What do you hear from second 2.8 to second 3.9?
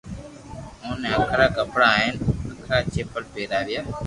چپل پيراويا